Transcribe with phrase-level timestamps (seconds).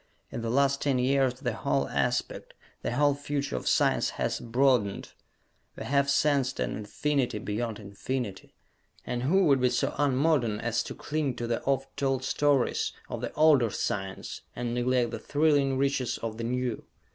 [0.31, 5.13] In the last ten years the whole aspect, the whole future of science has broadened;
[5.75, 8.55] we have sensed an infinity beyond infinity;
[9.05, 12.93] and who would be so un modern as to cling to the oft told stories
[13.09, 16.83] of the older science and neglect the thrilling reaches of the new!